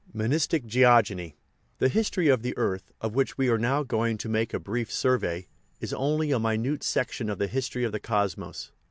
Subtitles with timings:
[0.15, 1.35] MONISTIC GEOGENY
[1.77, 4.91] The history of the earth, of which we are now going to make a brief
[4.91, 5.45] survey,
[5.79, 8.71] is only a minute section of the history of the cosmos.